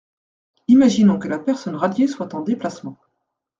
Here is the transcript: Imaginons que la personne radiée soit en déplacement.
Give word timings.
Imaginons 0.67 1.19
que 1.19 1.27
la 1.27 1.37
personne 1.37 1.75
radiée 1.75 2.07
soit 2.07 2.33
en 2.33 2.41
déplacement. 2.41 2.97